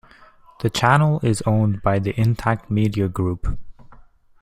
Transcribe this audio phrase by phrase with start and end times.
[0.61, 3.59] The channel is owned by the Intact Media Group.